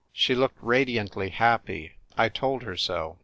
She 0.11 0.33
looked 0.33 0.57
radiantly 0.63 1.29
happy; 1.29 1.91
I 2.17 2.27
told 2.27 2.63
her 2.63 2.75
so. 2.75 3.19